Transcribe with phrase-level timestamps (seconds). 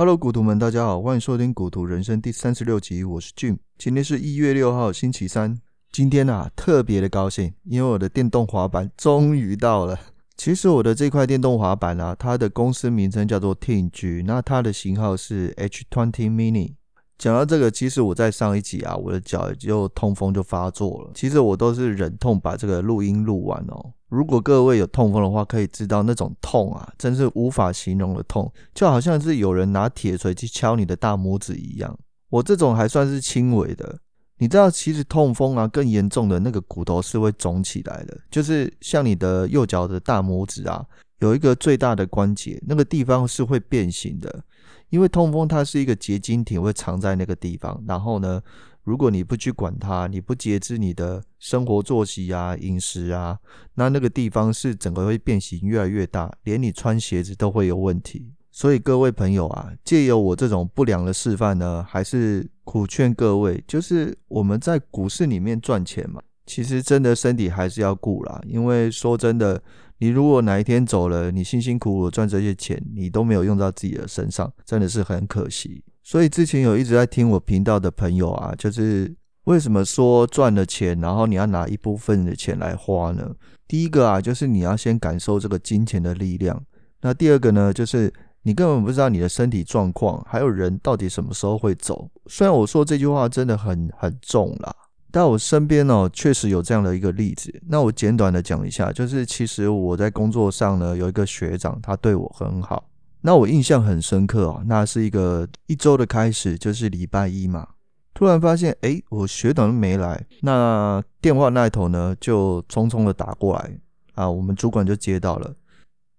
[0.00, 3.58] Hello，股徒们，大家好，欢迎收听《股徒人生》第三十六集，我是 Jim。
[3.76, 5.60] 今天是一月六号，星期三。
[5.92, 10.00] 今天啊，特别的高兴，因为我的电动滑板终于到了。
[10.38, 16.76] 其实我的这块电动滑板啊，它的公司名称叫做 Ting，那它的型号是 H20 Mini。
[17.20, 21.10] 讲到这个，其实我在上一集啊，我的脚就痛风就发作了。
[21.14, 23.92] 其实我都是忍痛把这个录音录完哦。
[24.08, 31.94] 如果各位有痛风的话，可以知道那种痛啊，真是无法形容的痛，就好像是有人拿铁锤去敲你的大拇指一样。
[32.30, 33.98] 我这种还算是轻微的。
[34.38, 40.82] 你知道，其实痛风啊，更严重的那个骨头是会肿起来的，就是像你的右脚的大拇指啊，
[41.18, 44.42] 有一个最大的关节，那个地方是会变形的。
[44.90, 47.82] 因为痛风它是一个结晶体，会藏在那个地方。
[47.88, 48.42] 然后呢，
[48.84, 53.38] 如果你不去管它，你不节制你的生活作息啊、饮食啊，
[53.74, 58.32] 那那个地方是整个会变形越来越大，连你穿鞋子都会有问题。
[58.50, 68.40] 所以各位朋友啊，借由我这种不良的示范呢，还是苦劝各位，就是我们在股市里面赚钱嘛，其实真的身体还是要顾啦。
[68.46, 69.62] 因为说真的。
[70.00, 75.84] 你如果哪一天走了，你辛辛苦苦赚这些钱，你都没有用到自己的身上，真的是很可惜。
[76.02, 83.30] 所以之前有一直在听我频道的朋友啊，就是为什么说赚了钱，然后你要拿一部分的钱来花呢？
[83.68, 86.60] 第一个啊，就是你要先感受这个金钱的力量。
[87.02, 92.10] 那第二个呢，就是你根本不知道你的身体状况，还有人到底什么时候会走。
[92.26, 94.74] 虽然我说这句话真的很很重啦。
[95.12, 97.52] 但我身边哦，确实有这样的一个例子。
[97.68, 102.84] 那我简短的讲一下，就是其实我在工作上呢，有一个学长，他对我很好。
[103.22, 107.66] 那我印象很深刻哦，那是一个一周的开始，就是礼拜一嘛。
[108.14, 113.78] 突然发现，诶，我学长没来，那电话那一头呢，就匆匆的打过来
[114.14, 115.54] 啊，我们主管就接到了。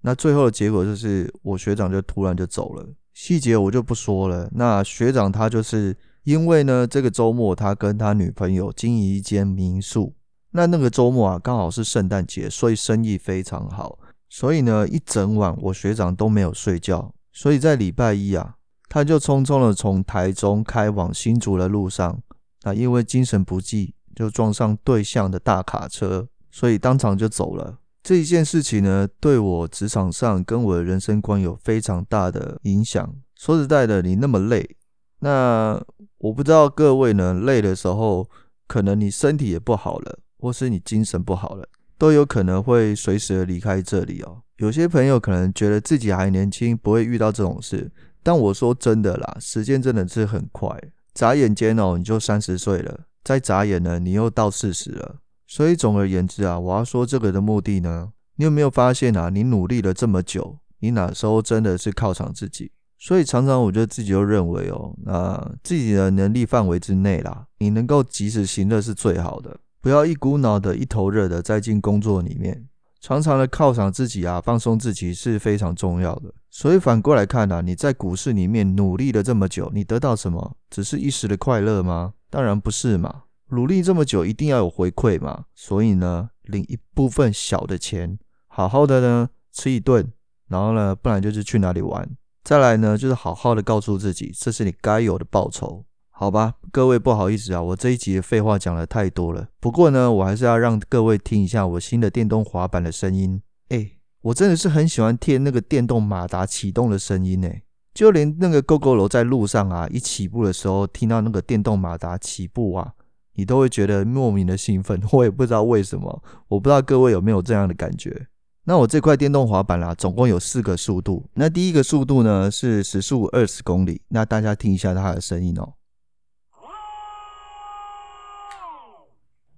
[0.02, 4.50] 那最后的结果就是，我学长就突然就走了，细节我就不说了。
[4.54, 5.96] 那学长他就是。
[6.24, 10.14] 因为呢，这个周末他跟他女朋友经营一间民宿，
[10.52, 13.98] 那那个周末啊，刚好是圣诞节，所以生意非常好。
[14.30, 17.14] 所以呢，一整晚我学长都没有睡觉。
[17.34, 18.56] 所以在礼拜一啊，
[18.88, 22.22] 他就匆匆的从台中开往新竹的路上，
[22.64, 27.80] 那因为精神不济，就撞上对向的大卡车，所以当场就走了。
[28.04, 33.16] 这一件事情呢，对我职场上跟我的人生观有非常大的影响。
[33.36, 34.78] 说实在的，你那么累。
[35.20, 35.80] 那
[36.22, 38.30] 我不知道各位呢，累的时候，
[38.68, 41.68] 可能你身体也不好了，或是你精神不好了，
[41.98, 44.44] 都有可能会随时离开这里哦。
[44.58, 50.80] 有些朋友可能觉得自己还年轻，不会遇到这种事，但我说真的啦，时间真的是很快，
[51.16, 55.16] 眨眼间哦，你就三十岁了，再眨眼呢，你又到四十了。
[55.48, 59.30] 所以总而言之啊，我要说这个的目的呢，你有没有发现啊？
[59.30, 62.72] 你努力了这么久，你哪时候真的是犒赏自己？
[63.04, 72.64] 所以常常我觉得自己就认为哦，那自己的能力范围之内啦，你能够及时行乐是最好的，不要一股脑的一头热的栽进工作里面。
[73.00, 76.32] 常常的犒赏自己啊，放松自己是非常重要的。
[76.52, 80.56] 所以反过来看啊，你在股市里面努力了这么久，你得到什么？
[80.70, 82.14] 只是一时的快乐吗？
[82.30, 83.24] 当然不是嘛。
[83.50, 85.46] 努力这么久，一定要有回馈嘛。
[85.56, 90.08] 所以呢，领一部分小的钱，好好的呢吃一顿，
[90.48, 92.08] 然后呢，不然就是去哪里玩。
[92.44, 96.56] 再来呢，就是好好的告诉自己，这是你该有的报酬，好吧？
[96.72, 99.48] 各位不好意思啊，我这一集的废话讲的太多了。
[99.60, 103.42] 不过呢，我还是要让各位听一下我新的电动滑板的声音。
[103.70, 103.92] 哎，
[104.22, 107.62] 我真的是很喜欢听那个电动马达启动的声音哎，
[107.94, 112.94] 就连那个 gogo 在路上啊，一起步的时候，听到那个电动马达起步啊，
[113.36, 115.00] 你都会觉得莫名的兴奋。
[115.12, 118.28] 我也不知道为什么，我不知道各位有没有这样的感觉。
[118.64, 121.28] 那我这块电动滑板啦、啊，总共有四个速度。
[121.34, 124.04] 那第一个速度呢是时速二十公里。
[124.10, 125.74] 那大家听一下它的声音哦。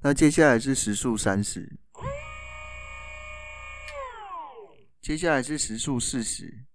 [0.01, 1.77] 那接下来是时速三十。
[5.01, 6.65] 接下来是时速四十。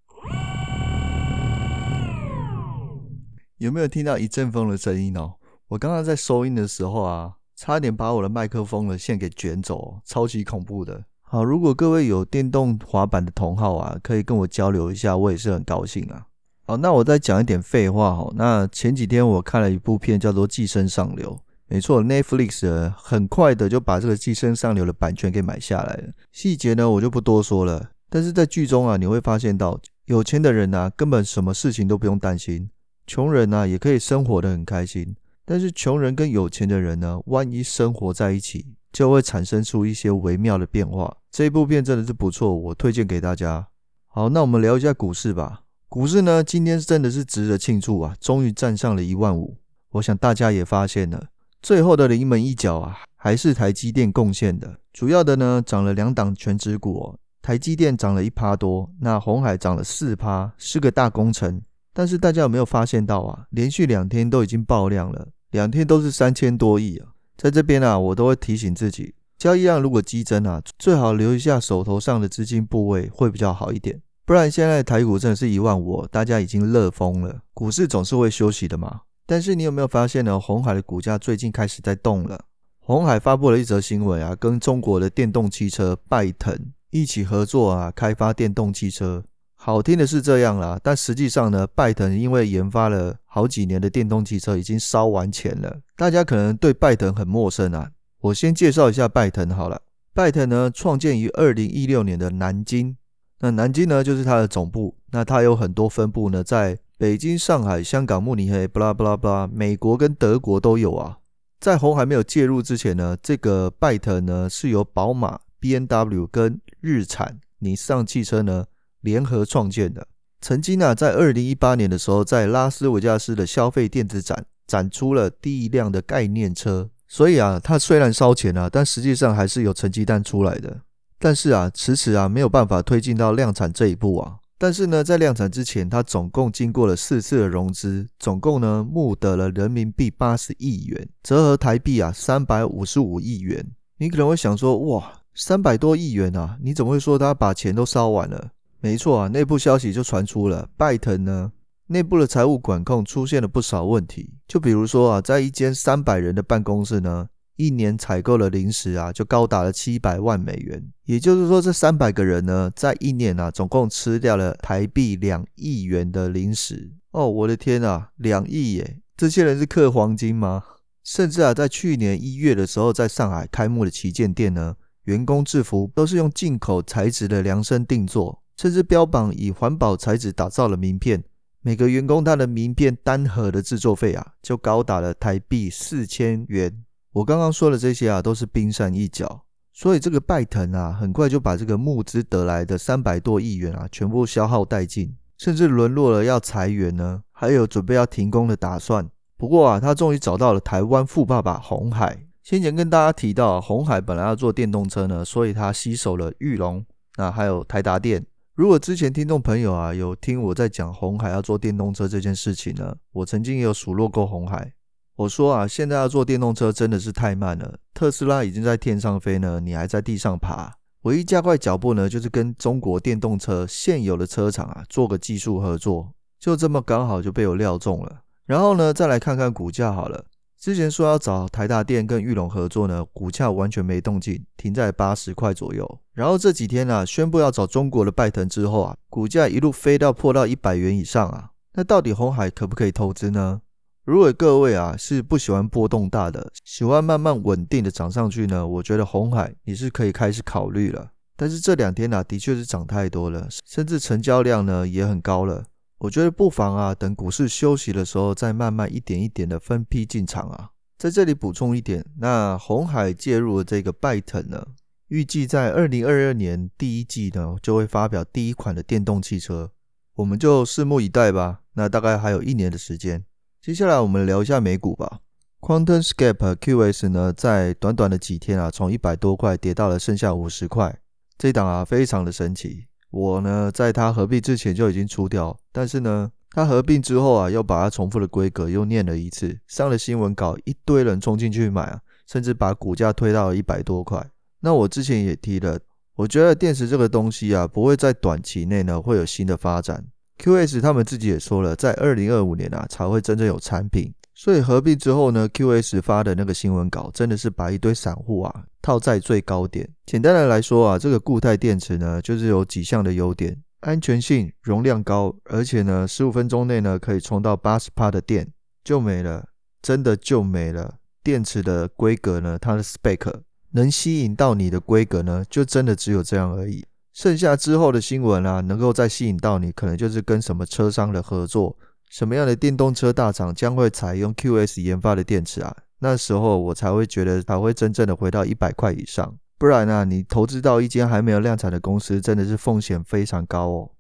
[3.57, 5.37] 有没有听到一阵风的声音哦？
[5.69, 11.07] 我刚刚在收音的时候啊，差点把我的麦克风的线给卷走，超级恐怖的。
[11.31, 16.25] 好，如果各位有电动滑板的同好啊，可以跟我交流一下，我也是很高兴啊。
[16.67, 18.33] 好，那我再讲一点废话哈。
[18.35, 21.31] 那前几天我看了一部片，叫做《寄生上流》，
[21.67, 26.05] 没错，Netflix 很快的就把这个《寄生上流》的版权给买下来了。
[26.33, 27.91] 细节呢，我就不多说了。
[28.09, 32.71] 但是在剧中啊，你会发现到有钱的人啊，根本什么事情都不用担心；
[33.07, 35.15] 穷人啊，也可以生活得很开心。
[35.45, 41.18] 但是穷人跟有钱的人呢，万一生活在一起，就会产生出一些微妙的变化。
[41.31, 43.69] 这一部片真的是不错，我推荐给大家。
[44.07, 45.63] 好，那我们聊一下股市吧。
[45.89, 49.57] 股市呢，今天真的是值得庆祝啊，终于站上了一万五。
[49.93, 51.29] 我想大家也发现了，
[51.63, 54.79] 最后的临门一脚啊，还是台积电贡献的。
[54.93, 61.61] 主要的呢，涨了两档全值股哦，台积电涨了一趴多，那红海涨了四趴，是个大工程。
[61.93, 63.47] 但是大家有没有发现到啊？
[63.51, 67.09] 连续两天都已经爆量了，两天都是三千多亿啊。
[67.37, 74.01] 在这边啊，我都会提醒自己，交易量如果激增啊，最好留一下手头上的资金部位会比较好一点。
[74.27, 77.41] 不然现在台股真的是一万五，大家已经乐疯了。
[77.55, 79.03] 股市总是会休息的嘛。
[79.25, 80.41] 但是你有没有发现呢？
[80.41, 82.41] 红海的股价最近开始在动了。
[82.81, 86.59] 红海发布了一则新闻啊，跟中国的电动汽车拜腾
[86.91, 89.23] 一起合作啊，开发电动汽车。
[89.55, 95.79] 好听的是这样啦，但实际上呢，拜腾因为研发了好几年的电动汽车已经烧完钱了。
[95.97, 99.83] 大家可能对拜腾很陌生啊，我先介绍一下拜腾好了。
[100.13, 102.97] 拜腾呢，创建于二零一六年的南京。
[103.41, 104.97] 那南京呢，就是它的总部。
[105.13, 111.19] 那它有很多分部呢，在北京、上海、香港、慕尼黑，巴拉巴拉巴拉，美国跟德国都有啊。
[111.61, 118.67] 在红海没有介入之前呢，这个拜腾呢是由宝马、BMW 跟日产、尼桑汽车呢
[119.01, 120.09] 联合创建的。
[120.41, 126.91] 曾经啊，在二零一八年的时候，在拉斯维加斯的消费电子展展出了第一辆的概念车。
[127.09, 130.83] 所以啊，它虽然烧钱啊，但实际上还是有成绩单出来的。
[131.19, 134.37] 但是啊，迟迟啊没有办法推进到量产这一步啊。
[134.61, 143.65] 但是呢，在量产之前，它总共经过了四次的融资，总共呢募得了人民币八十亿元，折合台币啊三百五十五亿元。
[143.99, 148.51] 你可能会想说，哇，三百多亿元啊，你怎么会说他把钱都烧完了？
[148.81, 151.51] 没错啊，内部消息就传出了，拜腾呢
[151.89, 157.29] 内部的财务管控出现了不少问题，就比如说啊，在一间三百人的办公室呢。
[157.61, 160.81] 一年采购的零食啊，就高达了七百万美元。
[161.07, 166.93] 也就是说，这三百个人呢，在一年啊，总共吃掉了台币两亿元的零食。
[167.11, 169.01] 哦，我的天啊，两亿耶！
[169.17, 170.63] 这些人是嗑黄金吗？
[171.03, 174.77] 甚至啊，在去年一月的时候，在上海开幕的旗舰店呢，
[175.07, 181.25] 员工制服都是用进口材质的量身定做，甚至标榜以环保材质打造的名片。
[181.61, 186.85] 每个员工他的名片单盒的制作费啊，就高达了台币四千元。
[187.13, 199.09] 我刚刚说的这些啊，都是冰山一角，所以这个拜腾啊，很快就把这个募资得来的三百多亿元啊，全部消耗殆尽，甚至沦落了要裁员呢，还有准备要停工的打算。
[199.37, 202.25] 不过啊，他终于找到了台湾富爸爸红海。
[202.43, 206.85] 先前跟大家提到，红海本来要做电动车呢，所以他吸手了裕隆，
[207.17, 208.25] 那还有台达电。
[208.59, 214.73] 如果之前听众朋友啊，有听我在讲红海要做电动车这件事情呢，我曾经也有数落过红海。
[215.15, 217.79] 我说啊，现在要做电动车真的是太慢了。
[217.95, 220.75] 特斯拉已经在天上飞呢，你还在地上爬。
[221.03, 228.23] 唯一加快脚步呢，就是跟中国电动车现有的车厂啊做个技术合作，就这么刚好就被我料中了。
[228.45, 230.25] 然后呢，再来看看股价好了。
[230.61, 236.01] 之前说要找台大电跟裕隆合作呢，股价完全没动静，停在八十块左右。
[236.15, 241.51] 然后这几天啊，宣布要找中国的拜腾之后啊，股价一路飞到破到一百元以上啊。
[241.75, 243.61] 那到底红海可不可以投资呢？
[244.05, 251.11] 如果各位啊是不喜欢波动大的，喜欢慢慢稳定的涨上去呢，我觉得红海你是可以开始考虑了。
[251.37, 255.67] 但是这两天啊，的确是涨太多了，甚至成交量呢也很高了。
[255.99, 260.71] 我觉得不妨啊，等股市休息的时候，再慢慢一点一点的分批进场啊。
[260.97, 264.65] 在这里补充一点，那红海介入的这个拜腾呢，
[265.09, 269.71] 预计在二零二二年第一季呢就会发表第一款的电动汽车，
[270.15, 271.61] 我们就拭目以待吧。
[271.75, 273.25] 那大概还有一年的时间。
[273.63, 275.21] 接下来我们聊一下美股吧。
[275.61, 281.01] QuantumScape QS 呢，在短短的几天啊，从一百多块跌到了剩下五十块。
[281.37, 282.88] 这档啊，非常的神奇。
[283.11, 294.25] 我呢，在它合并之前就已经出掉，但是呢，它合并之后啊，又把它重复的规格又念了一次，上了新闻稿，一堆人冲进去买啊，甚至把股价推到了一百多块。
[294.61, 295.79] 那我之前也提了，
[296.17, 300.05] 我觉得电池这个东西啊，不会在短期内呢会有新的发展。
[300.39, 309.91] QS 他们自己也说了，在二零二五年啊才会真正有产品，所以合并之后呢，QS 发的那个新闻稿真的是把一堆散户啊套在最高点。
[310.07, 318.49] 简单的来说啊，这个固态电池呢就是有几项的优点：安全性、容量高，而且呢十五分钟内呢可以充到八十趴的电
[318.85, 319.45] 就没了，
[319.83, 320.99] 真的就没了。
[321.25, 323.41] 电池的规格呢，它的 spec
[323.73, 326.85] 能吸引到你的规格呢，就真的只有这样而已。
[327.13, 331.77] 剩下之后的新闻啊，能够再吸引到你，可能就是跟什么车商的合作，
[332.11, 335.75] 什么样的电动车大厂将会采用 QS 研发的电池啊？
[336.01, 339.37] 那时候我才会觉得它会真正的回到一百块以上。
[339.59, 343.91] 不然啊，你投资到一间还没有量产的公司，真的是风险非常高哦。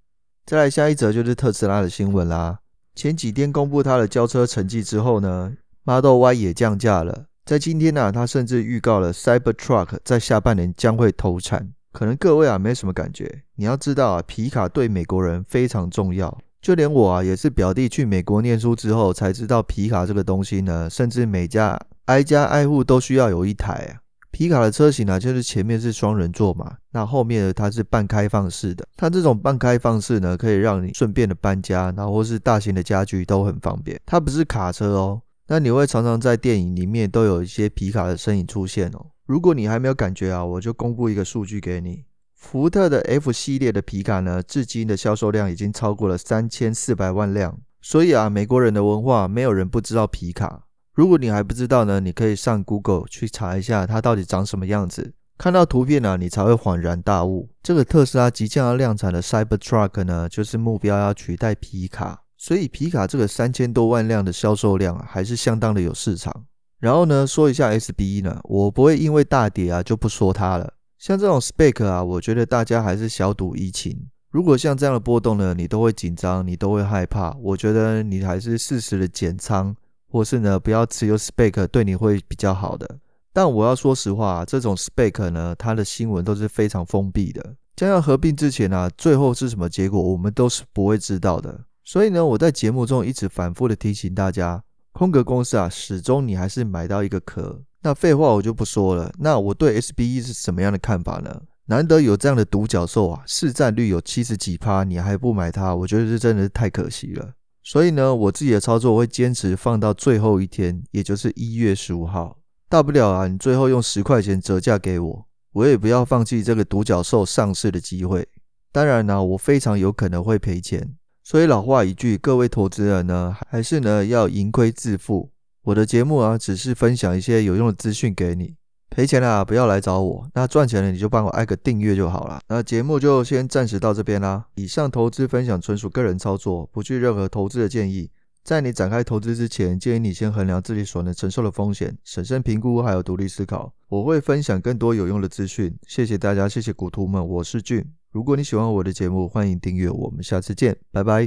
[0.46, 2.60] 再来下一则就是特斯拉的新闻啦。
[2.94, 5.52] 前几天公布它的交车成绩之后呢
[5.84, 7.26] ，Model Y 也降价了。
[7.44, 11.72] 在今天呢、它甚至预告了 Cybertruck 在下半年将会投产。
[11.92, 16.38] 可能各位啊没什么感觉，你要知道啊，皮卡对美国人非常重要。
[16.60, 20.88] 就连我啊，也是表弟去美国念书之后才知道皮卡这个东西呢。
[20.90, 24.02] 甚至每家挨家挨户都需要有一台啊。
[24.30, 28.86] 皮卡的车型呢，就是前面是双人座嘛，那后面呢，它是半开放式的。
[28.96, 33.98] 它这种半开放式呢，可以让你顺便的搬家，然后或是大型的家具都很方便。
[34.04, 39.06] 它不是卡车哦，那你会常常在电影里面都有一些皮卡的身影出现哦。
[39.26, 42.04] 如果你还没有感觉啊，我就公布一个数据给你。
[42.38, 47.58] 福特的 F 系列的皮卡呢，至今的销售量已经超过了三千四百万辆。
[47.82, 50.62] 所以啊，美国人的文化没有人不知道皮卡。
[50.94, 55.12] 如果你还不知道呢，你可以上 Google 去查一下它到底长什么样子。
[55.36, 57.50] 看到图片呢，你才会恍然大悟。
[57.60, 62.22] 这个特斯拉即将要量产的 Cybertruck 呢，就是目标要取代皮卡。
[62.36, 66.44] 所以皮卡这个三千多万辆的销售量，还是相当的有市场。
[66.78, 70.72] 然后呢，说一下 SBE 呢，我不会因为大跌啊就不说它了。
[70.98, 74.08] 像这种 spec 啊，我觉得大家还是小赌怡情。
[74.30, 77.30] 如果像这样的波动呢，你都会紧张，你都会害怕。
[77.40, 79.74] 我觉得你还是适时的减仓，
[80.10, 82.98] 或是呢不要持有 spec，对你会比较好的。
[83.32, 87.54] 但我要说实话，这种 spec 呢，它的新闻都是非常封闭的。
[87.76, 91.60] 将要合并之前啊，最后是什么结果，我们都是不会知道的。
[91.84, 94.62] 所以呢，我在节目中一直反复的提醒大家，
[94.92, 97.62] 空格公司啊，始终你还是买到一个壳。
[97.82, 99.12] 那废话我就不说了。
[99.18, 101.42] 那我对 SBE 是什么样的看法呢？
[101.66, 107.34] 难得有这样的独角兽啊，市占率有七十几趴，你还不买它，我觉得这真的是太可惜了。
[107.62, 112.38] 所以呢，我自己的操作我会坚持放到最后一天，也就是一月十五号。
[112.70, 118.26] 大不了啊，你最后用十块钱折价给我，我也不要放弃这个独角兽上市的机会。
[118.72, 120.94] 当然呢，我非常有可能会赔钱。
[121.22, 125.30] 所以老话一句，各位投资人呢，还是呢要盈亏自负。
[125.68, 128.54] 我的节目啊，只是分享一些有用的资讯给你。
[128.88, 130.26] 赔钱啦，不要来找我。
[130.32, 132.40] 那赚钱了，你就帮我按个订阅就好了。
[132.48, 134.46] 那节目就先暂时到这边啦。
[134.54, 138.10] 以上投资分享纯属个人操作，不具任何投资的建议。
[138.42, 143.70] 在你展开投资之前，建议你先衡量自己所能承受的风险，审慎评估，还有独立思考。
[143.88, 145.76] 我会分享更多有用的资讯。
[145.86, 147.84] 谢谢大家，谢谢股徒们，我是俊。
[148.10, 149.90] 如果你喜欢我的节目，欢迎订阅。
[149.90, 151.26] 我们下次见，拜拜。